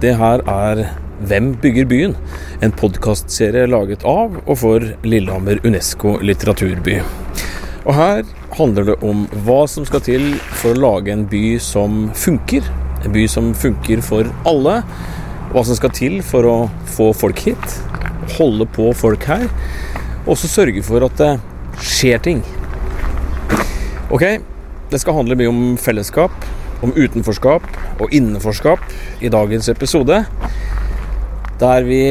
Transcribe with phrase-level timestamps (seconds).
[0.00, 0.78] Det her er
[1.28, 2.12] Hvem bygger byen?
[2.64, 6.94] En podkastserie laget av og for Lillehammer Unesco litteraturby.
[7.84, 8.22] Og her
[8.56, 10.24] handler det om hva som skal til
[10.62, 12.64] for å lage en by som funker.
[13.04, 14.78] En by som funker for alle.
[15.52, 16.56] Hva som skal til for å
[16.96, 17.76] få folk hit.
[18.38, 19.44] Holde på folk her.
[20.22, 21.34] Og også sørge for at det
[21.76, 22.40] skjer ting.
[24.08, 24.24] Ok,
[24.88, 26.32] det skal handle mye om fellesskap,
[26.84, 27.66] om utenforskap
[28.00, 28.84] og innenforskap
[29.20, 30.22] i dagens episode.
[31.60, 32.02] Der vi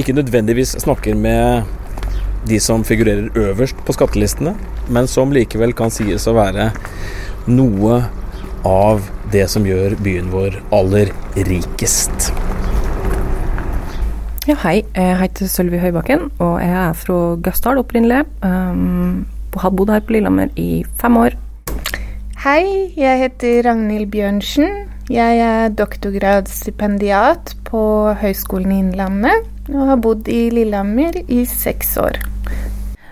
[0.00, 1.68] ikke nødvendigvis snakker med
[2.48, 4.54] de som figurerer øverst på skattelistene,
[4.88, 6.70] men som likevel kan sies å være
[7.50, 8.00] noe
[8.66, 12.32] av det som gjør byen vår aller rikest.
[14.48, 14.80] Ja, hei.
[14.96, 18.24] Jeg heter Sølvi Høybakken, og jeg er fra Gausdal opprinnelig.
[18.42, 19.26] Um,
[19.60, 21.36] har bodd her på Lillehammer i fem år.
[22.40, 24.86] Hei, jeg heter Ragnhild Bjørnsen.
[25.12, 27.82] Jeg er doktorgradsstipendiat på
[28.16, 32.16] Høgskolen i Innlandet og har bodd i Lillehammer i seks år.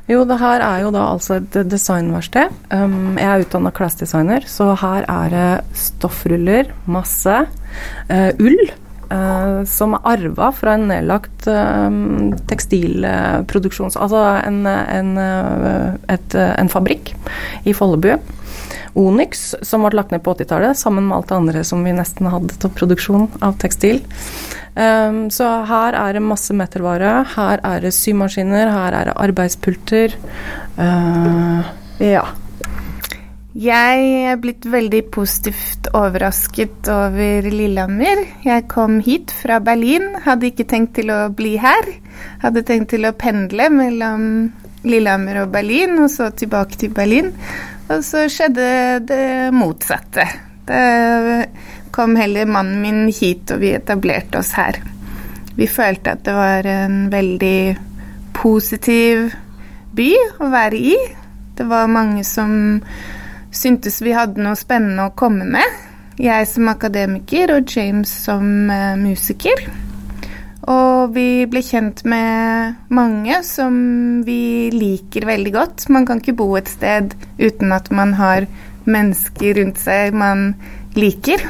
[0.09, 2.57] Jo, det her er jo da altså et designverksted.
[2.73, 7.37] Um, jeg er utdanna klesdesigner, så her er det stoffruller, masse,
[8.09, 8.65] uh, ull.
[9.13, 14.01] Uh, som er arva fra en nedlagt uh, tekstilproduksjons...
[14.01, 17.13] Altså en, en, uh, et, en fabrikk
[17.69, 18.17] i Follebu.
[18.95, 22.31] Onyx, som ble lagt ned på 80-tallet, sammen med alt det andre som vi nesten
[22.31, 24.03] hadde til produksjon av tekstil.
[24.79, 27.23] Um, så her er det masse metervare.
[27.35, 30.15] Her er det symaskiner, her er det arbeidspulter.
[30.79, 31.67] Uh,
[32.03, 32.27] ja.
[33.59, 38.21] Jeg er blitt veldig positivt overrasket over Lillehammer.
[38.45, 41.89] Jeg kom hit fra Berlin, hadde ikke tenkt til å bli her.
[42.45, 44.29] Hadde tenkt til å pendle mellom
[44.87, 47.33] Lillehammer og Berlin, og så tilbake til Berlin.
[47.89, 48.69] Og så skjedde
[49.09, 49.27] det
[49.57, 50.25] motsatte.
[50.69, 51.49] Det
[51.95, 54.77] kom heller mannen min hit, og vi etablerte oss her.
[55.57, 57.79] Vi følte at det var en veldig
[58.37, 59.33] positiv
[59.97, 60.95] by å være i.
[61.59, 62.53] Det var mange som
[63.51, 65.85] syntes vi hadde noe spennende å komme med.
[66.19, 69.65] Jeg som akademiker og James som uh, musiker.
[70.69, 73.79] Og vi ble kjent med mange som
[74.27, 75.87] vi liker veldig godt.
[75.93, 78.49] Man kan ikke bo et sted uten at man har
[78.89, 80.53] mennesker rundt seg man
[80.99, 81.41] liker.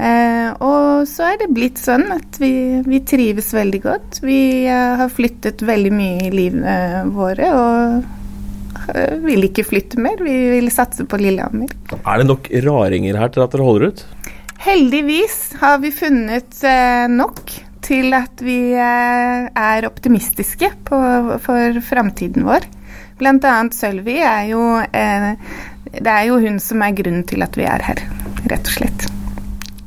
[0.00, 4.22] Eh, og så er det blitt sånn at vi, vi trives veldig godt.
[4.24, 6.76] Vi eh, har flyttet veldig mye i livene
[7.12, 10.22] våre og eh, vil ikke flytte mer.
[10.24, 11.70] Vi vil satse på Lillehammer.
[12.00, 14.06] Er det nok raringer her til at dere holder ut?
[14.60, 17.52] Heldigvis har vi funnet eh, nok
[17.84, 21.00] til at vi eh, er optimistiske på,
[21.44, 22.66] for framtiden vår.
[23.20, 25.32] Blant annet Sølvi er jo eh,
[25.90, 28.04] Det er jo hun som er grunnen til at vi er her,
[28.48, 29.08] rett og slett.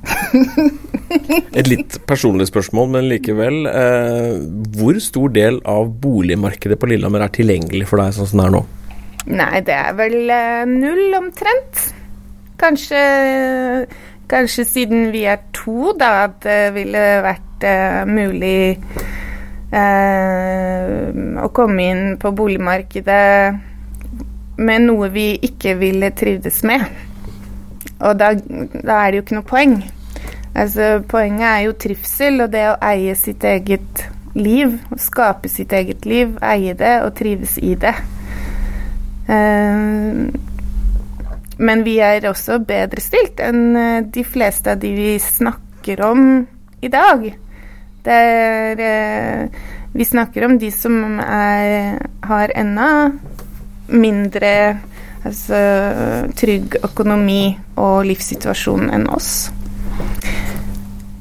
[1.58, 3.66] Et litt personlig spørsmål, men likevel.
[3.70, 4.38] Eh,
[4.78, 8.56] hvor stor del av boligmarkedet på Lillehammer er tilgjengelig for deg sånn som det er
[8.58, 8.64] nå?
[9.34, 11.86] Nei, det er vel eh, null omtrent.
[12.60, 13.00] Kanskje,
[14.32, 18.78] kanskje siden vi er to, da, at det ville vært uh, mulig
[19.74, 23.58] å komme inn på boligmarkedet
[24.62, 26.86] med noe vi ikke ville trivdes med.
[28.04, 29.76] Og da, da er det jo ikke noe poeng.
[30.54, 34.06] Altså, poenget er jo trivsel og det å eie sitt eget
[34.38, 34.78] liv.
[35.02, 37.96] Skape sitt eget liv, eie det og trives i det.
[39.26, 40.30] Uh,
[41.64, 43.78] men vi er også bedre stilt enn
[44.12, 46.26] de fleste av de vi snakker om
[46.84, 47.30] i dag.
[48.06, 49.48] Er eh,
[49.94, 53.12] Vi snakker om de som er, har enda
[53.94, 54.80] mindre
[55.24, 55.56] altså,
[56.36, 59.52] trygg økonomi og livssituasjon enn oss.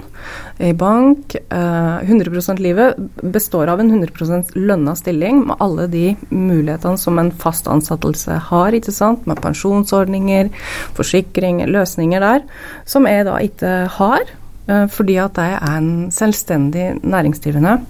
[0.62, 1.34] i bank.
[1.50, 7.32] Uh, 100 livet består av en 100% lønna stilling med alle de mulighetene som en
[7.42, 9.26] fast ansettelse har, ikke sant.
[9.26, 10.52] Med pensjonsordninger,
[10.94, 12.46] forsikring, løsninger der.
[12.86, 14.30] Som jeg da ikke har,
[14.70, 17.80] uh, fordi at jeg er en selvstendig næringsdrivende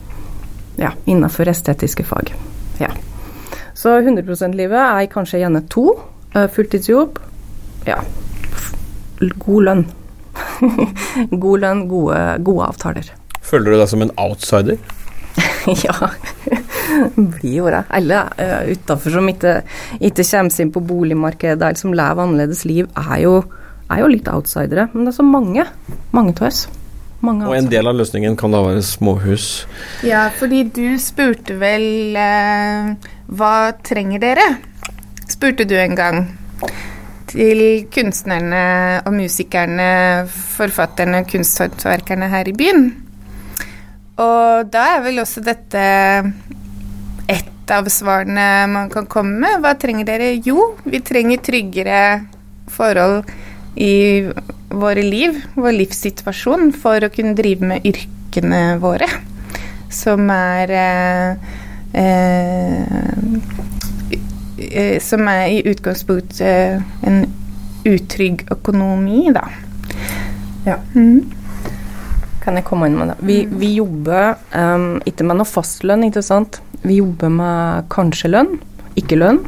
[0.81, 2.33] ja, innenfor estetiske fag.
[2.81, 2.91] Ja.
[3.75, 5.91] Så 100 %-livet er kanskje gjerne to.
[6.35, 7.19] Uh, fulltidsjobb.
[7.87, 8.01] Ja.
[9.39, 9.85] God lønn.
[11.45, 13.11] God lønn, gode, gode avtaler.
[13.45, 14.79] Føler du deg som en outsider?
[15.87, 16.11] ja,
[17.17, 17.83] blir jo det.
[17.99, 19.59] Alle uh, utafor som ikke,
[19.99, 23.37] ikke kommer seg inn på boligmarkedet, eller som lever annerledes liv, er jo,
[23.91, 24.89] er jo litt outsidere.
[24.95, 25.67] Men det er så mange.
[26.17, 26.65] Mange av oss.
[27.25, 29.49] Mange og en del av løsningen kan da være småhus.
[30.07, 32.91] Ja, fordi du spurte vel eh,
[33.33, 33.55] hva
[33.87, 34.49] trenger dere?
[35.31, 36.27] Spurte du en gang.
[37.35, 38.65] Til kunstnerne
[39.03, 39.89] og musikerne,
[40.29, 42.85] forfatterne, kunsthåndverkerne her i byen.
[44.21, 45.87] Og da er vel også dette
[47.27, 49.65] ett av svarene man kan komme med.
[49.65, 50.35] Hva trenger dere?
[50.45, 52.05] Jo, vi trenger tryggere
[52.71, 53.25] forhold
[53.75, 54.29] i
[54.81, 59.09] våre liv, vår livssituasjon, for å kunne drive med yrkene våre.
[59.95, 61.31] Som er eh,
[62.03, 62.83] eh,
[65.03, 67.25] Som er i utgangspunktet en
[67.85, 69.45] utrygg økonomi, da.
[70.65, 70.79] Ja.
[70.95, 71.21] Mm.
[72.45, 73.19] Kan jeg komme inn med det?
[73.21, 73.59] Vi, mm.
[73.61, 76.61] vi jobber um, ikke med noe fastlønn, ikke sant.
[76.85, 78.57] Vi jobber med kanskje lønn,
[79.01, 79.43] ikke lønn.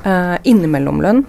[0.00, 1.26] Uh, innimellom lønn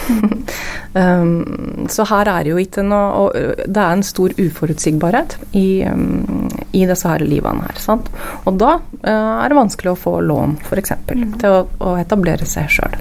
[0.94, 3.36] um, så her er det jo ikke noe og
[3.66, 7.80] Det er en stor uforutsigbarhet i, um, i disse her livene her.
[7.82, 8.10] Sant?
[8.46, 9.08] Og da uh,
[9.42, 11.26] er det vanskelig å få lån, f.eks., mm.
[11.42, 12.96] til å, å, etablere seg sjøl.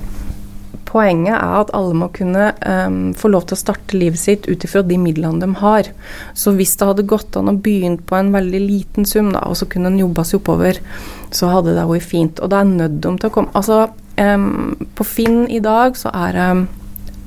[0.92, 4.66] Poenget er at alle må kunne um, få lov til å starte livet sitt ut
[4.68, 5.88] ifra de midlene de har.
[6.36, 9.56] Så hvis det hadde gått an å begynne på en veldig liten sum, da, og
[9.60, 10.82] så kunne en jobba seg oppover,
[11.32, 12.44] så hadde det vært fint.
[12.44, 13.86] Og det er nødt til å komme Altså,
[14.96, 16.50] på Finn i dag så er det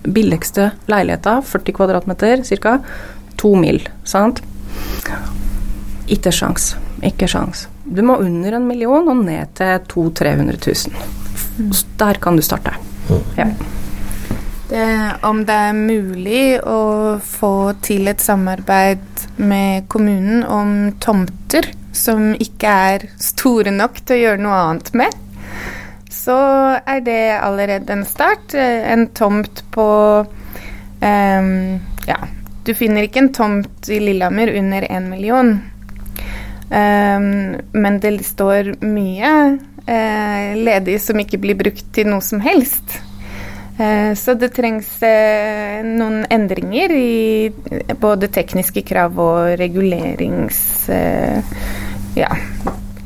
[0.04, 2.78] billigste leiligheta, 40 kvadratmeter ca.,
[3.36, 3.80] to mil.
[4.04, 4.42] Sant?
[6.06, 6.74] Ikke sjans.
[7.04, 7.66] Ikke sjans.
[7.84, 11.72] Du må under en million og ned til 200 000-300 000.
[12.00, 12.74] Der kan du starte.
[13.36, 13.48] Ja.
[14.68, 14.86] Det,
[15.22, 20.70] om det er mulig å få til et samarbeid med kommunen om
[21.02, 25.20] tomter som ikke er store nok til å gjøre noe annet med,
[26.24, 26.36] så
[26.86, 28.54] er det allerede en start.
[28.54, 29.88] En tomt på
[31.00, 32.18] um, Ja,
[32.64, 35.58] du finner ikke en tomt i Lillehammer under én million.
[36.74, 39.32] Um, men det står mye
[39.84, 42.96] uh, ledig som ikke blir brukt til noe som helst.
[43.76, 44.88] Uh, så det trengs
[45.84, 47.50] noen endringer i
[48.00, 50.88] både tekniske krav og regulerings...
[52.14, 52.30] ja,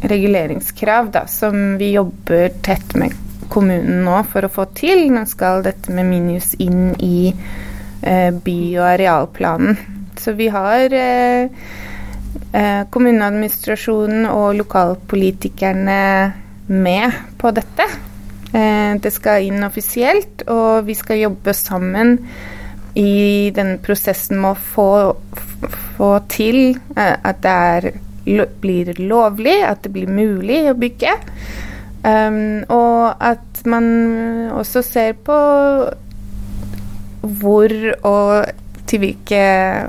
[0.01, 3.15] reguleringskrav da, som vi jobber tett med
[3.49, 5.09] kommunen nå for å få til.
[5.13, 9.79] Nå skal dette med Minius inn i eh, by- og arealplanen.
[10.19, 11.49] Så vi har eh,
[12.53, 16.03] eh, kommuneadministrasjonen og lokalpolitikerne
[16.69, 17.89] med på dette.
[18.53, 22.19] Eh, det skal inn offisielt, og vi skal jobbe sammen
[22.99, 24.91] i denne prosessen med å få,
[25.97, 26.61] få til
[26.97, 27.91] eh, at det er
[28.63, 31.15] blir lovlig, at det blir mulig å bygge.
[32.05, 33.89] Um, og at man
[34.55, 35.39] også ser på
[37.43, 37.75] hvor
[38.07, 38.53] og
[38.89, 39.43] til hvilke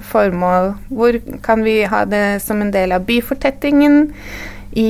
[0.09, 0.73] formål.
[0.89, 4.09] Hvor kan vi ha det som en del av byfortettingen
[4.75, 4.89] i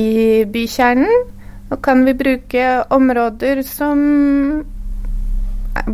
[0.50, 1.26] bykjernen?
[1.70, 4.00] Og kan vi bruke områder som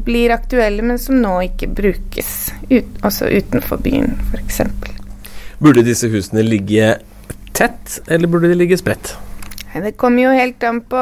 [0.07, 2.31] blir aktuelle, men som nå ikke brukes,
[2.71, 4.63] ut, også utenfor byen, f.eks.
[5.61, 6.95] Burde disse husene ligge
[7.57, 9.17] tett, eller burde de ligge spredt?
[9.77, 11.01] Det kommer jo helt an på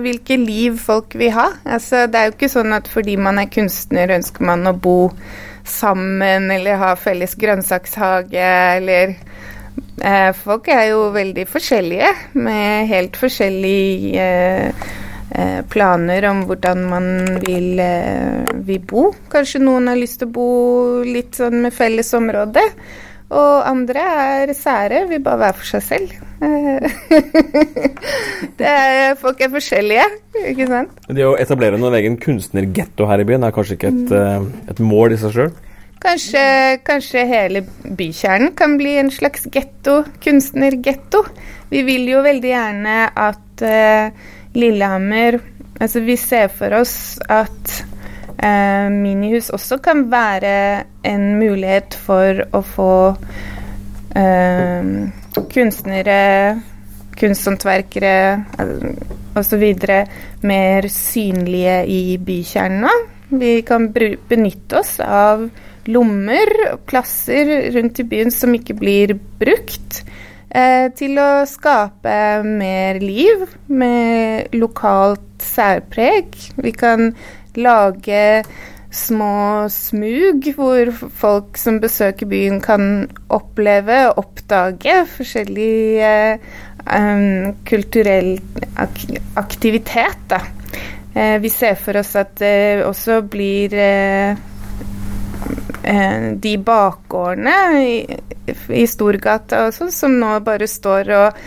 [0.00, 1.50] hvilke liv folk vil ha.
[1.64, 5.10] Altså, det er jo ikke sånn at fordi man er kunstner, ønsker man å bo
[5.64, 9.14] sammen eller ha felles grønnsakshage eller
[10.00, 14.90] eh, Folk er jo veldig forskjellige, med helt forskjellige eh,
[15.30, 17.08] eh, planer om hvordan man
[17.44, 19.08] vil, eh, vil bo.
[19.32, 20.50] Kanskje noen har lyst til å bo
[21.04, 22.64] litt sånn med felles område.
[23.32, 26.10] Og andre er sære, vil bare være for seg selv.
[28.60, 30.04] er, folk er forskjellige,
[30.52, 30.90] ikke sant.
[31.08, 34.50] Det å etablere noen egen kunstnergetto her i byen er kanskje ikke et, mm.
[34.74, 35.54] et mål i seg sjøl?
[36.04, 36.44] Kanskje,
[36.84, 37.64] kanskje hele
[37.96, 41.24] bykjernen kan bli en slags getto, kunstnergetto.
[41.72, 44.10] Vi vil jo veldig gjerne at uh,
[44.54, 45.40] Lillehammer
[45.82, 47.82] Altså, vi ser for oss at
[48.44, 52.92] uh, minihus også kan være en mulighet for å få
[54.16, 54.90] eh,
[55.54, 56.20] kunstnere,
[57.18, 58.16] kunsthåndverkere
[59.38, 59.64] osv.
[60.42, 63.06] mer synlige i bykjernen.
[63.34, 65.48] Vi kan benytte oss av
[65.90, 70.02] lommer og plasser rundt i byen som ikke blir brukt,
[70.50, 76.36] eh, til å skape mer liv med lokalt særpreg.
[76.56, 77.12] Vi kan
[77.60, 78.44] lage
[78.94, 86.52] små smug hvor folk som besøker byen, kan oppleve og oppdage forskjellig eh,
[86.86, 88.36] um, kulturell
[88.78, 89.02] ak
[89.40, 90.22] aktivitet.
[90.30, 90.40] Da.
[91.14, 94.38] Uh, vi ser for oss at det også blir eh,
[95.84, 97.96] eh, de bakgårdene i,
[98.74, 101.42] i Storgata også, som nå bare står og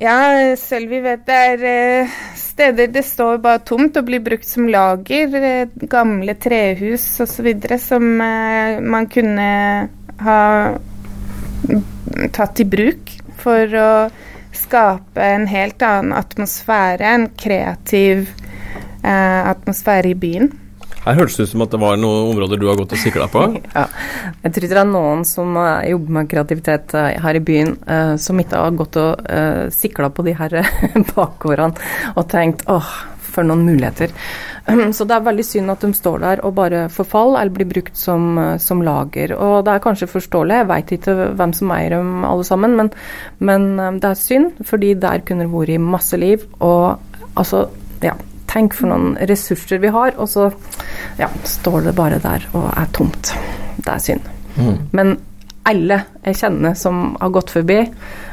[0.00, 2.20] Ja, selv vi vet det er eh,
[2.60, 5.32] steder det står bare tomt og blir brukt som lager.
[5.32, 7.48] Eh, gamle trehus osv.
[7.80, 9.88] som eh, man kunne
[10.20, 10.40] ha
[12.36, 13.92] tatt i bruk for å
[14.52, 20.52] skape en helt annen atmosfære, en kreativ eh, atmosfære i byen.
[21.00, 23.28] Her hørtes det ut som at det var noen områder du har gått og sikla
[23.32, 23.46] på?
[23.78, 23.86] ja.
[24.44, 28.16] Jeg tror det er noen som uh, jobber med kreativitet uh, her i byen, uh,
[28.20, 29.24] som ikke har gått og
[29.72, 30.60] sikla på de her
[31.14, 32.92] bakgårdene og tenkt åh,
[33.30, 34.12] for noen muligheter.
[34.68, 37.70] Um, så det er veldig synd at de står der og bare forfaller eller blir
[37.70, 39.32] brukt som, som lager.
[39.38, 42.92] Og det er kanskje forståelig, jeg veit ikke hvem som eier dem alle sammen, men,
[43.40, 43.70] men
[44.02, 46.44] det er synd, fordi der kunne det vært masse liv.
[46.60, 46.98] Og
[47.40, 47.70] altså,
[48.04, 48.18] ja
[48.50, 50.48] Tenk for noen ressurser vi har, og så
[51.20, 53.32] ja, står det bare der og er tomt.
[53.78, 54.30] Det er synd.
[54.56, 54.76] Mm.
[54.96, 55.14] Men
[55.70, 57.84] alle jeg kjenner som har gått forbi,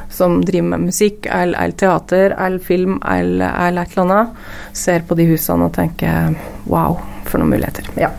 [0.09, 5.03] som driver med musikk eller, eller teater eller film eller, eller et eller annet, ser
[5.07, 6.37] på de husene og tenker
[6.71, 6.97] wow,
[7.27, 7.91] for noen muligheter.
[7.99, 8.13] Ja.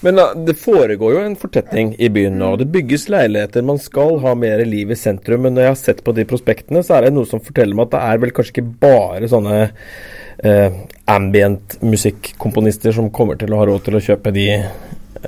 [0.00, 2.54] Men da, det foregår jo en fortetning i byen nå.
[2.56, 3.66] Det bygges leiligheter.
[3.66, 5.44] Man skal ha mer liv i sentrum.
[5.44, 7.90] Men når jeg har sett på de prospektene, så er det noe som forteller meg
[7.90, 10.80] at det er vel kanskje ikke bare sånne eh,
[11.14, 14.46] ambient musikkomponister som kommer til å ha råd til å kjøpe de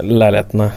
[0.01, 0.69] leilighetene.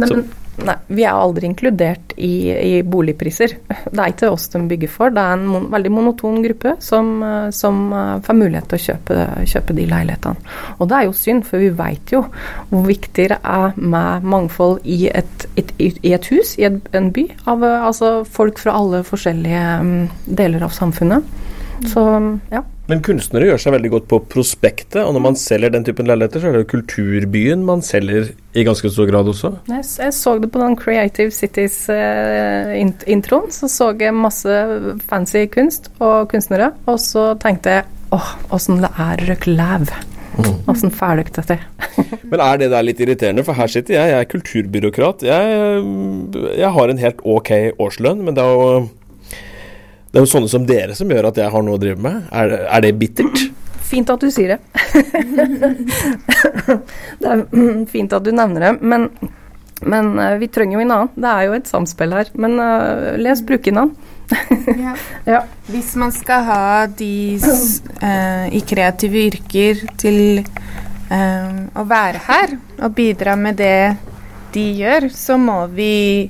[0.00, 0.22] Men,
[0.64, 3.56] nei, vi er aldri inkludert i, i, boligpriser.
[3.68, 5.12] Det er ikke oss de bygger for.
[5.14, 7.12] Det er en mon veldig monoton gruppe som,
[7.54, 7.82] som,
[8.24, 9.18] får mulighet til å kjøpe,
[9.52, 10.54] kjøpe, de leilighetene.
[10.78, 12.24] Og det er jo synd, for vi vet jo
[12.70, 17.28] hvor viktig det er med mangfold i et, et, i et hus, i en by.
[17.52, 21.40] Av altså folk fra alle forskjellige um, deler av samfunnet.
[21.90, 22.02] Så
[22.52, 22.62] ja.
[22.90, 26.38] Men kunstnere gjør seg veldig godt på prospektet, og når man selger den typen leiligheter,
[26.42, 28.22] så er det jo kulturbyen man selger
[28.58, 29.48] i ganske stor grad også?
[29.70, 33.48] Jeg, jeg så det på den Creative Cities-introen.
[33.48, 34.52] Uh, så så jeg masse
[35.08, 39.84] fancy kunst og kunstnere, og så tenkte jeg åh, åssen det er røk læv.
[40.70, 40.96] Åssen mm.
[40.96, 41.58] får dere det
[42.30, 43.44] Men er det der litt irriterende?
[43.44, 45.24] For her sitter jeg, jeg er kulturbyråkrat.
[45.28, 45.42] Jeg,
[46.56, 48.68] jeg har en helt ok årslønn, men det er jo
[50.12, 52.26] det er jo sånne som dere som gjør at jeg har noe å drive med.
[52.36, 53.46] Er, er det bittert?
[53.88, 54.58] Fint at du sier det.
[57.22, 57.40] det er
[57.88, 58.72] fint at du nevner det.
[58.84, 59.08] Men,
[59.80, 61.12] men uh, vi trenger jo en annen.
[61.16, 62.28] Det er jo et samspill her.
[62.36, 63.96] Men uh, les brukernavn.
[64.84, 64.92] ja.
[65.32, 65.40] ja.
[65.72, 70.44] Hvis man skal ha de uh, i kreative yrker til
[71.12, 73.92] å være her og bidra med det
[74.54, 76.24] de gjør, så må vi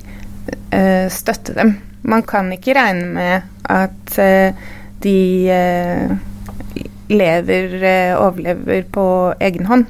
[1.07, 1.92] støtte dem.
[2.03, 3.41] Man kan ikke regne med
[3.71, 4.53] at eh,
[5.03, 5.17] de
[5.51, 6.11] eh,
[7.09, 9.07] lever, eh, overlever på
[9.39, 9.85] egen hånd.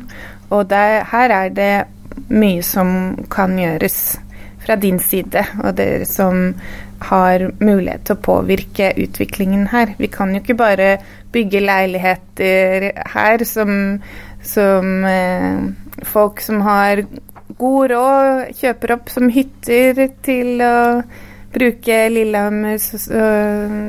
[0.49, 1.73] Og der, her er det
[2.29, 3.99] mye som kan gjøres
[4.63, 6.53] fra din side, og dere som
[7.03, 9.95] har mulighet til å påvirke utviklingen her.
[9.99, 10.89] Vi kan jo ikke bare
[11.33, 13.73] bygge leiligheter her som,
[14.45, 15.59] som eh,
[16.07, 17.03] folk som har
[17.59, 20.77] god råd, kjøper opp som hytter til å
[21.53, 22.77] bruke Lillehammer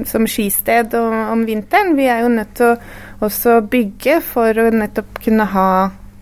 [0.08, 1.96] som skisted om vinteren.
[1.98, 5.70] Vi er jo nødt til å også bygge for å nettopp kunne ha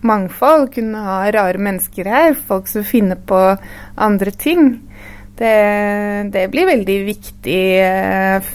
[0.03, 3.39] mangfold, kunne ha rare mennesker her, folk som finner på
[3.95, 4.73] andre ting.
[5.33, 5.53] Det,
[6.33, 8.51] det blir veldig viktig eh,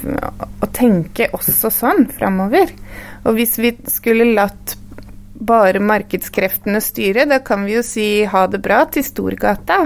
[0.63, 2.71] å tenke også sånn framover.
[3.27, 4.77] Og hvis vi skulle latt
[5.39, 9.85] bare markedskreftene styre, da kan vi jo si ha det bra til Storgata.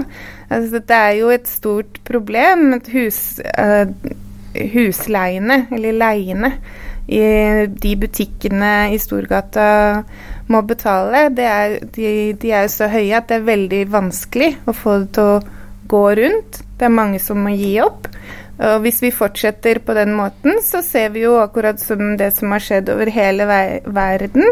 [0.49, 2.79] Altså, det er jo et stort problem.
[2.93, 3.19] Hus,
[3.53, 3.85] uh,
[4.73, 6.53] husleiene, eller leiene,
[7.03, 7.19] i
[7.67, 9.65] de butikkene i Storgata
[10.51, 14.75] må betale, er, de, de, er jo så høye at det er veldig vanskelig å
[14.75, 15.41] få det til å
[15.91, 16.61] gå rundt.
[16.79, 18.07] Det er mange som må gi opp.
[18.61, 22.53] Og hvis vi fortsetter på den måten, så ser vi jo akkurat som det som
[22.53, 23.47] har skjedd over hele
[23.89, 24.45] verden,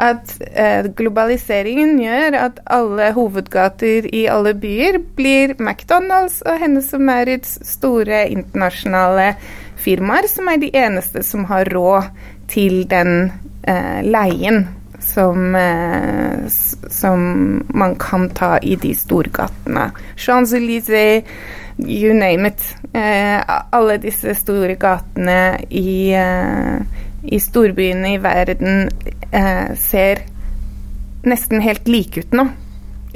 [0.00, 7.04] at eh, globaliseringen gjør at alle hovedgater i alle byer blir McDonald's og Hennes og
[7.04, 9.34] Maurits store internasjonale
[9.82, 12.08] firmaer, som er de eneste som har råd
[12.52, 13.28] til den
[13.68, 14.64] eh, leien
[15.02, 16.48] som, eh,
[16.90, 17.20] som
[17.68, 19.90] man kan ta i de storgatene.
[20.16, 21.22] Champs-Élysées,
[21.78, 22.62] you name it.
[22.92, 26.80] Eh, alle disse store gatene i, eh,
[27.22, 28.88] i storbyene i verden
[29.30, 30.24] eh, ser
[31.22, 32.48] nesten helt like ut nå.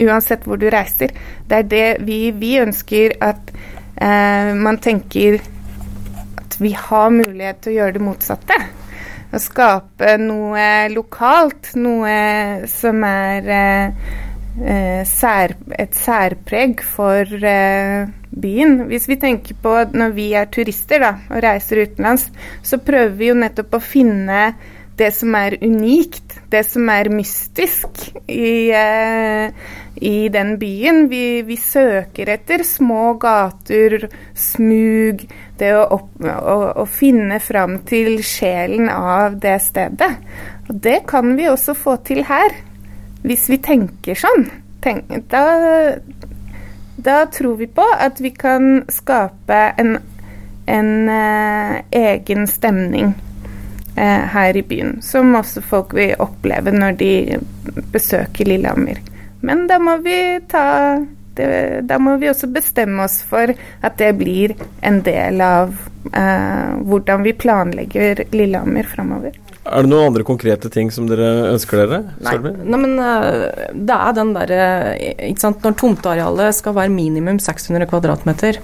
[0.07, 1.13] Uansett hvor du reiser.
[1.49, 3.53] Det er det vi, vi ønsker at
[3.97, 5.39] man tenker
[6.37, 8.59] at vi har mulighet til å gjøre det motsatte
[9.33, 13.49] å skape noe lokalt, noe som er
[14.57, 18.79] et særpreg for eh, byen.
[18.89, 22.31] Hvis vi tenker på når vi er turister da, og reiser utenlands,
[22.65, 24.41] så prøver vi jo nettopp å finne
[24.97, 29.51] det som er unikt, det som er mystisk i, eh,
[30.01, 31.09] i den byen.
[31.13, 35.27] Vi, vi, søker etter små gater, smug,
[35.61, 40.15] det å, opp, å, å, finne fram til sjelen av det stedet.
[40.71, 42.57] Og det kan vi også få til her,
[43.27, 44.47] hvis vi tenker sånn.
[44.85, 45.43] Tenk, da,
[46.97, 49.97] da, tror vi på at vi kan skape en,
[50.71, 53.11] en uh, egen stemning
[53.99, 57.13] uh, her i byen, som også folk vil oppleve når de
[57.93, 59.03] besøker Lillehammer.
[59.43, 60.67] Men da må vi ta
[61.37, 63.53] det, da må vi også bestemme oss for
[63.85, 64.55] at det blir
[64.87, 65.75] en del av
[66.13, 69.37] eh, hvordan vi planlegger Lillehammer framover.
[69.67, 71.99] Er det noen andre konkrete ting som dere ønsker dere?
[72.23, 72.35] Nei,
[72.71, 74.67] Nei men uh, det er den derre
[75.27, 78.61] Ikke sant, når tomtearealet skal være minimum 600 kvadratmeter,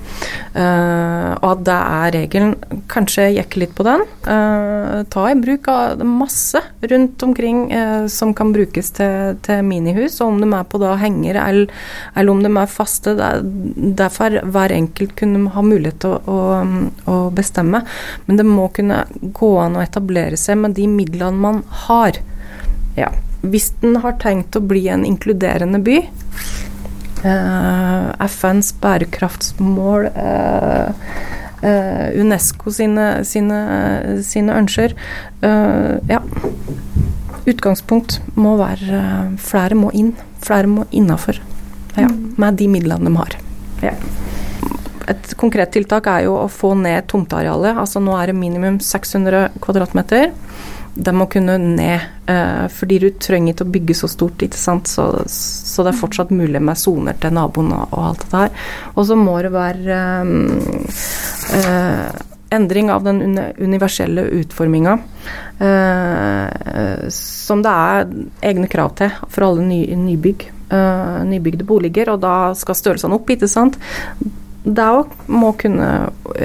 [0.55, 2.55] uh, og at det er regelen,
[2.93, 4.05] kanskje jekke litt på den.
[4.27, 7.65] Uh, ta i bruk av masse rundt omkring
[8.11, 11.83] som kan brukes til, til, minihus, og om de er på da henger eller,
[12.19, 13.15] eller om de er faste.
[14.03, 16.71] Derfor hver enkelt kunne ha mulighet til å, å,
[17.11, 17.83] å bestemme,
[18.27, 22.19] men det må kunne gå an å etablere seg med de midlene man har.
[22.97, 23.11] Ja.
[23.43, 25.97] Hvis den har tenkt å bli en inkluderende by
[27.25, 31.09] eh, FNs bærekraftsmål eh,
[31.63, 33.63] eh, Unesco sine, sine,
[34.27, 34.95] sine ønsker
[35.43, 36.23] Ja.
[37.43, 39.01] Utgangspunkt må være
[39.43, 40.13] Flere må inn.
[40.45, 41.41] Flere må innafor.
[41.97, 42.07] Ja,
[42.39, 43.35] med de midlene de har.
[43.83, 43.97] Ja.
[45.11, 47.77] Et konkret tiltak er jo å få ned tomtearealet.
[47.83, 50.31] Altså nå er det minimum 600 kvadratmeter
[50.95, 52.01] det må kunne ned.
[52.27, 54.91] Eh, fordi du trenger ikke å bygge så stort, ikke sant.
[54.91, 58.67] Så, så det er fortsatt mulig med soner til naboen og, og, alt dette her.
[58.95, 60.01] Og så må det være
[61.61, 62.21] eh,
[62.53, 64.99] endring av den universelle utforminga.
[65.63, 68.13] Eh, som det er
[68.53, 70.47] egne krav til for alle ny, nybygg.
[70.73, 73.81] Eh, nybygde boliger, og da skal størrelsene opp, ikke sant
[74.63, 75.89] det òg må kunne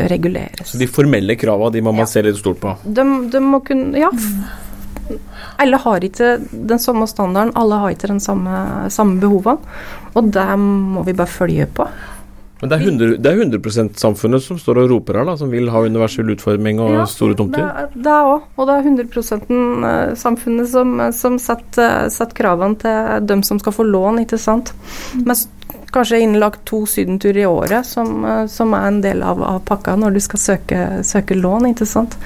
[0.09, 0.71] reguleres.
[0.71, 2.11] Så de formelle kravene de må man ja.
[2.11, 2.73] se litt stort på?
[2.83, 4.11] De, de, må kunne Ja.
[5.57, 9.57] Alle har ikke den samme standarden, alle har ikke den samme, samme behovene.
[10.17, 11.87] Og det må vi bare følge på.
[12.61, 15.51] Men det er 100, det er 100 samfunnet som står og roper her, da, som
[15.53, 17.67] vil ha universell utforming og ja, store tomter?
[17.93, 23.43] Det er òg, og det er 100 %-samfunnet som, som setter, setter, kravene til dem
[23.45, 24.73] som skal få lån, ikke sant.
[25.21, 25.45] Mens
[25.93, 29.95] kanskje innlagt to sydenturer i året, som, eh, som, er en del av, av, pakka
[29.95, 32.17] når du skal søke, søke lån, ikke sant.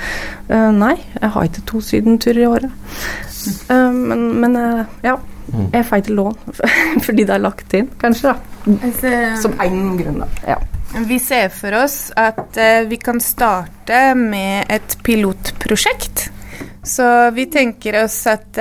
[0.50, 2.72] Uh, nei, jeg har ikke to sydenturer i året.
[3.70, 5.20] Uh, men, men uh, ja.
[5.52, 5.68] Mm.
[5.74, 6.36] Jeg får ikke lån
[7.06, 8.51] fordi det er lagt inn, kanskje, da.
[9.42, 10.30] Som én grunn, da.
[10.54, 10.60] Ja.
[11.08, 12.58] Vi ser for oss at
[12.90, 16.26] vi kan starte med et pilotprosjekt.
[16.84, 18.60] Så vi tenker oss at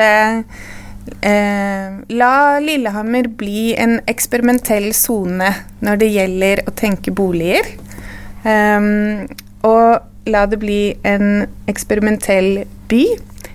[1.20, 5.50] Eh, la Lillehammer bli en eksperimentell sone
[5.84, 7.66] når det gjelder å tenke boliger.
[8.44, 9.26] Um,
[9.68, 13.04] og la det bli en eksperimentell by.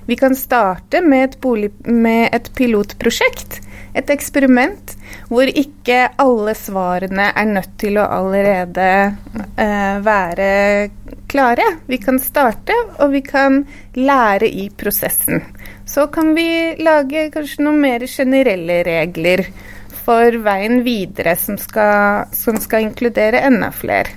[0.05, 3.59] Vi kan starte med et, bolig, med et pilotprosjekt,
[3.95, 4.93] et eksperiment,
[5.31, 10.49] hvor ikke alle svarene er nødt til å allerede uh, være
[11.31, 11.65] klare.
[11.89, 13.63] Vi kan starte, og vi kan
[13.97, 15.41] lære i prosessen.
[15.85, 19.45] Så kan vi lage kanskje noen mer generelle regler
[20.05, 24.13] for veien videre som skal, som skal inkludere enda flere.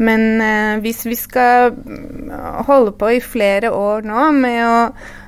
[0.00, 2.30] Men eh, hvis vi skal mm,
[2.68, 4.76] holde på i flere år nå med å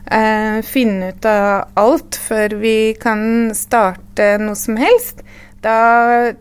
[0.09, 5.21] eh, finne ut av alt før vi kan starte noe som helst,
[5.63, 6.33] da,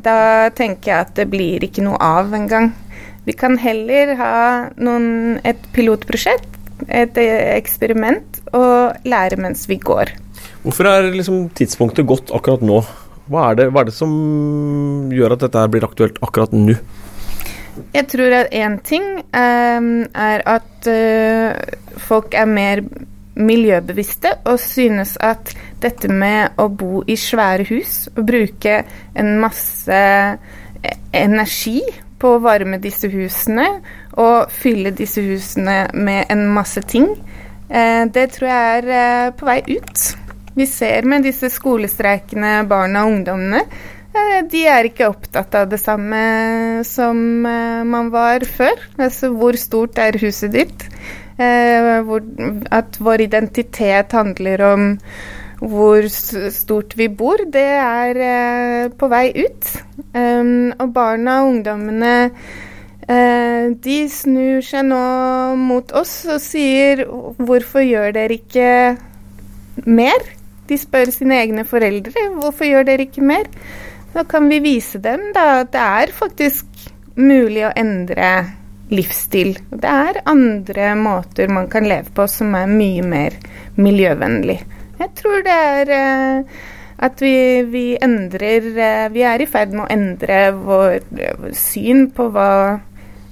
[0.00, 0.18] da
[0.56, 2.70] tenker jeg at det blir ikke noe av engang.
[3.26, 4.36] Vi kan heller ha
[4.78, 6.54] noen, et pilotprosjekt,
[6.86, 10.14] et eksperiment, og lære mens vi går.
[10.62, 12.80] Hvorfor er liksom tidspunktet godt akkurat nå?
[13.26, 14.14] Hva er, det, hva er det som
[15.10, 16.78] gjør at dette blir aktuelt akkurat nå?
[17.94, 22.82] Jeg tror at én ting um, er at uh, folk er mer
[23.36, 28.78] miljøbevisste og synes at dette med å bo i svære hus og bruke
[29.12, 31.82] en masse eh, energi
[32.16, 33.66] på å varme disse husene
[34.16, 37.10] og fylle disse husene med en masse ting,
[37.68, 40.06] uh, det tror jeg er uh, på vei ut.
[40.56, 43.66] Vi ser med disse skolestreikende barna og ungdommene
[44.50, 46.20] de er ikke opptatt av det samme
[46.86, 48.80] som man var før.
[48.98, 50.86] Altså hvor stort er huset ditt?
[51.36, 51.98] Eh,
[52.72, 54.86] at vår identitet handler om
[55.60, 59.68] hvor stort vi bor, det er eh, på vei ut.
[60.16, 62.14] Og barna og ungdommene
[63.08, 65.02] eh, de snur seg nå
[65.60, 68.96] mot oss og sier 'hvorfor gjør dere ikke
[69.84, 70.32] mer?'
[70.66, 73.52] De spør sine egne foreldre 'hvorfor gjør dere ikke mer?'
[74.16, 76.86] Da kan vi vise dem da, at det er faktisk
[77.20, 78.28] mulig å endre
[78.88, 79.50] livsstil.
[79.68, 83.36] Det er andre måter man kan leve på som er mye mer
[83.76, 84.56] miljøvennlig.
[85.02, 86.56] Jeg tror det er eh,
[86.96, 87.34] at vi,
[87.68, 92.48] vi endrer eh, Vi er i ferd med å endre vår, vår syn på hva,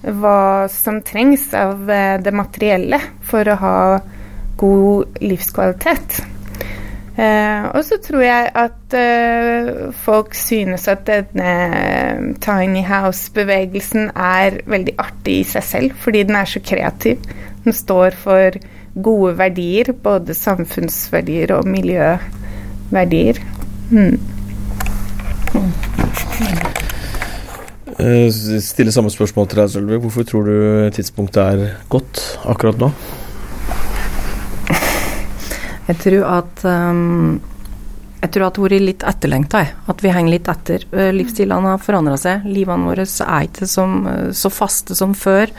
[0.05, 0.37] hva,
[0.68, 3.77] som trengs av uh, det materielle for å ha
[4.61, 6.20] god livskvalitet.
[7.14, 9.68] Uh, og så tror jeg at eh,
[10.03, 16.50] folk synes at denne tiny house-bevegelsen er veldig artig i seg selv, fordi den er
[16.50, 17.22] så kreativ.
[17.62, 18.59] Den står for
[18.98, 23.38] gode verdier, både samfunnsverdier og miljøverdier.
[23.94, 24.18] Mm.
[27.94, 28.27] Uh,
[28.61, 30.03] stille samme spørsmål til deg, Sølvi.
[30.03, 32.90] Hvorfor tror du tidspunktet er godt akkurat nå?
[35.88, 37.40] Jeg tror at um,
[38.25, 39.61] jeg tror at det har vært litt etterlengta,
[39.92, 40.85] at vi henger litt etter.
[40.97, 42.47] Eh, livsstilene har forandra seg.
[42.49, 45.53] Livene våre er ikke som, eh, så faste som før.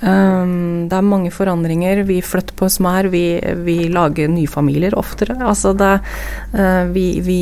[0.00, 2.06] Um, det er mange forandringer.
[2.08, 5.36] Vi flytter på oss mer, vi, vi lager nye familier oftere.
[5.36, 5.92] Altså det,
[6.54, 7.40] uh, vi, vi,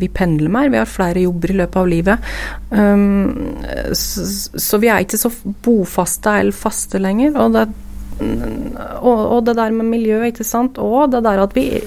[0.00, 2.32] vi, pendler mer, vi har flere jobber i løpet av livet.
[2.70, 3.60] Um,
[3.92, 4.24] så,
[4.56, 7.36] så, vi er ikke så bofaste eller faste lenger.
[7.36, 7.68] og det
[8.20, 10.78] og, og, det der med miljø, ikke sant.
[10.78, 11.82] Og det der at vi,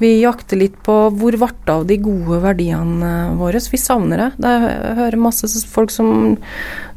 [0.00, 3.62] vi jakter litt på hvor ble av de gode verdiene våre.
[3.70, 4.28] Vi savner det.
[4.44, 6.34] Jeg hører masse folk som,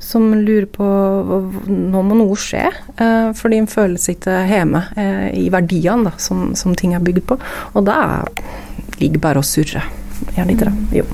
[0.03, 0.87] som lurer på
[1.67, 2.65] Nå må noe skje.
[2.97, 7.05] Eh, fordi en føler seg ikke hjemme eh, i verdiene da, som, som, ting er
[7.05, 7.39] bygd på.
[7.73, 8.01] Og det
[9.01, 9.87] ligger bare og surrer.
[10.33, 11.01] Gjør det ikke det?
[11.03, 11.07] Jo.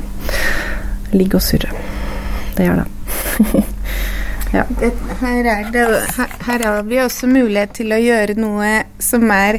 [1.13, 1.79] Ligger og surrer.
[2.57, 3.63] Det gjør det.
[4.53, 4.65] Ja.
[4.79, 5.83] Det, her, det,
[6.17, 9.57] her, her, har vi også mulighet til å gjøre noe som er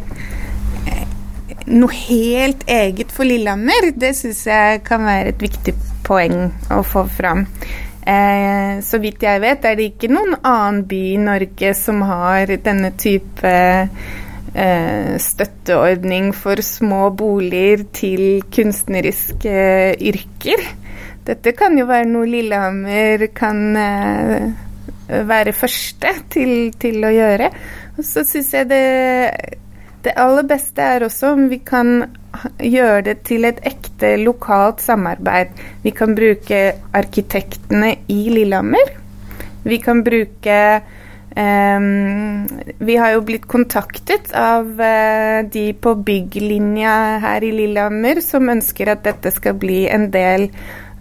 [0.87, 1.09] eh,
[1.67, 3.91] noe helt eget for Lillehammer.
[3.99, 5.75] Det syns jeg kan være et viktig
[6.07, 7.43] poeng å få fram.
[8.07, 12.53] Eh, så vidt jeg vet, er det ikke noen annen by i Norge som har
[12.63, 13.55] denne type
[14.55, 19.57] eh, støtteordning for små boliger til kunstneriske
[19.99, 20.63] yrker.
[21.25, 24.64] Dette kan jo være noe Lillehammer kan eh,
[25.09, 27.51] være første til, til å gjøre.
[27.99, 28.85] Og så syns jeg det,
[30.05, 32.07] det aller beste er også om vi kan
[32.59, 35.55] gjøre det til et ekte lokalt samarbeid.
[35.85, 36.61] Vi kan bruke
[36.97, 38.93] arkitektene i Lillehammer.
[39.65, 40.57] Vi kan bruke
[41.33, 42.45] um,
[42.85, 48.93] Vi har jo blitt kontaktet av uh, de på bygglinja her i Lillehammer som ønsker
[48.93, 50.51] at dette skal bli en del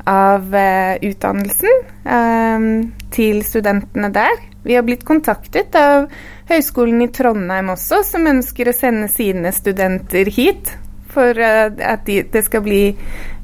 [0.08, 4.42] uh, utdannelsen um, til studentene der.
[4.64, 6.08] Vi har blitt kontaktet av
[6.50, 10.74] Høgskolen i Trondheim også, som ønsker å sende sine studenter hit
[11.14, 12.84] for uh, at de, det skal bli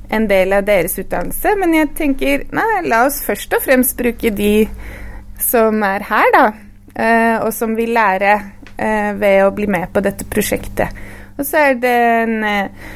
[0.10, 1.54] en del av deres utdannelse.
[1.60, 4.54] Men jeg tenker nei, la oss først og fremst bruke de
[5.40, 6.48] som er her, da.
[7.00, 8.40] Uh, og som vil lære
[8.80, 10.96] ved å bli med på dette prosjektet.
[11.40, 12.88] Og så er det en eh,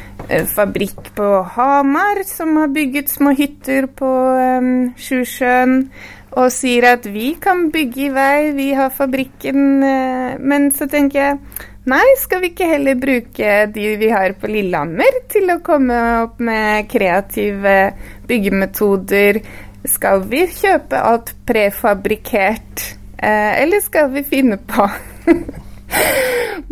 [0.55, 4.09] fabrikk på Hamar som har bygget små hytter på
[4.59, 5.89] um, Sjusjøen.
[6.33, 9.83] Og sier at vi kan bygge i vei, vi har fabrikken.
[9.83, 11.37] Uh, men så tenker jeg
[11.89, 16.39] nei, skal vi ikke heller bruke de vi har på Lillehammer til å komme opp
[16.41, 17.77] med kreative
[18.29, 19.43] byggemetoder?
[19.83, 22.85] Skal vi kjøpe alt prefabrikkert,
[23.19, 24.87] eh, eller skal vi finne på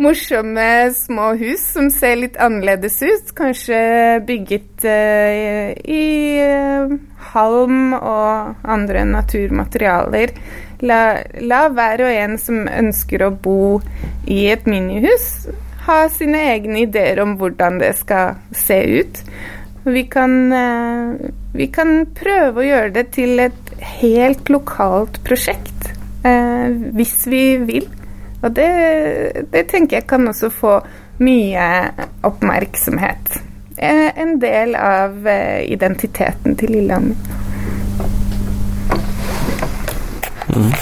[0.01, 3.31] morsomme små hus som ser litt annerledes ut?
[3.37, 3.77] Kanskje
[4.27, 6.05] bygget uh, i
[6.41, 6.95] uh,
[7.31, 10.33] halm og andre naturmaterialer.
[10.81, 11.01] La,
[11.41, 13.79] la hver og en som ønsker å bo
[14.25, 15.47] i et minihus,
[15.85, 19.23] ha sine egne ideer om hvordan det skal se ut.
[19.85, 25.67] Vi kan, uh, vi kan prøve å gjøre det til et helt lokalt prosjekt,
[26.21, 27.87] hvis vi vil.
[28.41, 28.69] Og det,
[29.53, 30.73] det tenker jeg kan også få
[31.21, 31.67] mye
[32.25, 33.37] oppmerksomhet.
[33.77, 35.27] Eh, en del av
[35.65, 37.15] identiteten til Lillehammer.
[40.51, 40.73] Mm.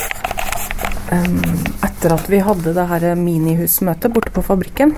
[1.84, 4.96] Etter at vi hadde det her minihusmøtet borte på fabrikken,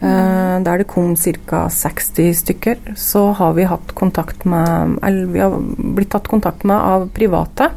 [0.00, 0.64] Mm.
[0.64, 1.68] der det kom ca.
[1.68, 5.58] 60 stykker, så har vi hatt kontakt med Eller vi har
[5.94, 7.68] blitt tatt kontakt med av private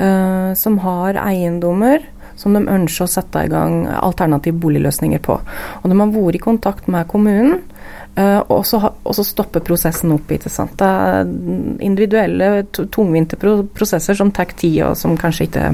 [0.00, 2.02] uh, som har eiendommer
[2.36, 5.38] som de ønsker å sette i gang alternative boligløsninger på.
[5.82, 7.64] Og de har vært i kontakt med kommunen
[8.16, 10.30] Uh, og, så, stopper prosessen opp.
[10.32, 11.26] Det er
[11.84, 15.66] individuelle, tungvinte prosesser som tar tid, og som kanskje ikke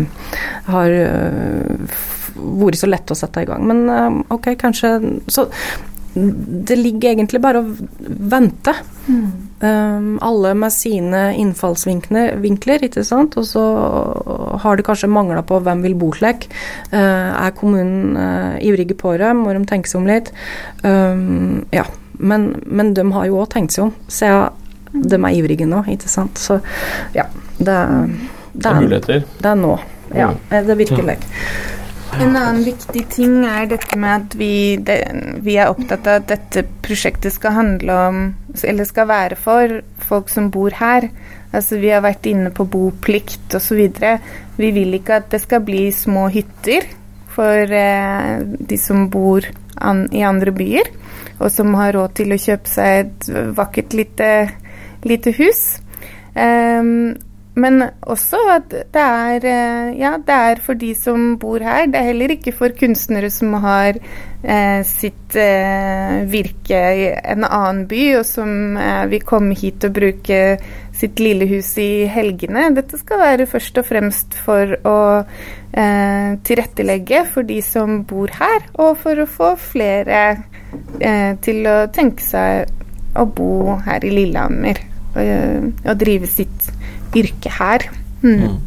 [0.66, 2.00] har uh,
[2.34, 3.62] vært så lett å sette i gang.
[3.70, 4.90] Men uh, ok, kanskje
[5.30, 5.46] Så
[6.14, 7.70] det ligger egentlig bare å
[8.32, 8.74] vente.
[9.06, 9.24] Mm.
[9.62, 13.38] Um, alle med sine innfallsvinkler, ikke sant.
[13.40, 13.62] Og så
[14.64, 16.48] har det kanskje mangla på hvem vil bo slik.
[16.92, 19.32] er kommunen ivrige på det?
[19.38, 20.32] Må de tenke seg om litt?
[20.82, 21.86] Um, ja.
[22.22, 24.52] Men, men de har jo òg tenkt seg om, siden
[24.92, 26.38] de er ivrige nå, ikke sant.
[26.38, 26.58] Så
[27.16, 27.24] ja,
[27.58, 27.76] det,
[28.52, 29.24] det, er, muligheter.
[29.40, 29.76] Det er nå.
[30.12, 31.16] Ja, det virker virkelig.
[32.20, 34.98] En annen viktig ting er dette med at vi, det,
[35.44, 38.22] vi, er opptatt av at dette prosjektet skal handle om,
[38.62, 41.08] eller skal være for, folk som bor her.
[41.52, 43.80] Altså Vi har vært inne på boplikt osv.
[44.56, 46.88] Vi vil ikke at det skal bli små hytter
[47.32, 49.46] for eh, de som bor
[49.80, 50.92] an, i andre byer
[51.42, 54.30] og som har råd til å kjøpe seg et vakkert lite,
[55.06, 55.62] lite hus.
[56.34, 57.12] Um,
[57.54, 61.84] men også at det er, eh, ja, det er for de som bor her.
[61.90, 67.84] Det er heller ikke for kunstnere som har eh, sitt eh, virke i en annen
[67.90, 70.40] by, og som eh, vil komme hit og bruke
[70.96, 72.70] sitt lille hus i helgene.
[72.76, 78.64] Dette skal være først og fremst for å eh, tilrettelegge for de som bor her,
[78.80, 80.22] og for å få flere
[81.00, 84.78] eh, til å tenke seg å bo her i Lillehammer
[85.12, 86.72] og, og drive sitt
[87.16, 87.88] yrke her.
[88.22, 88.42] Mm.
[88.42, 88.60] Mm.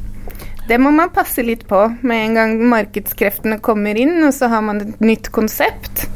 [0.68, 4.66] Det må man passe litt på med en gang markedskreftene kommer inn, og så har
[4.66, 6.08] man et nytt konsept.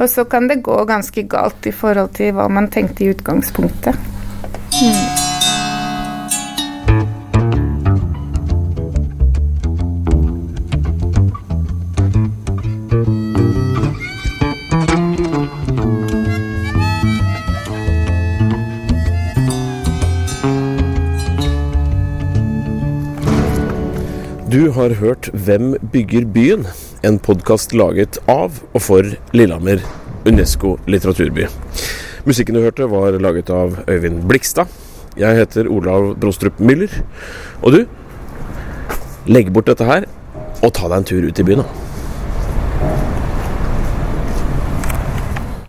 [0.00, 3.98] Og så kan det gå ganske galt i forhold til hva man tenkte i utgangspunktet.
[4.80, 5.19] Mm.
[24.74, 26.66] Har hørt Hvem bygger byen?
[27.02, 29.82] En podkast laget av og for Lillehammer
[30.28, 31.48] Unesco litteraturby.
[32.28, 34.70] Musikken du hørte, var laget av Øyvind Blikstad.
[35.18, 36.92] Jeg heter Olav Brostrup Müller.
[37.64, 37.80] Og du,
[39.26, 40.06] legg bort dette her,
[40.62, 41.64] og ta deg en tur ut i byen.
[41.64, 41.89] da.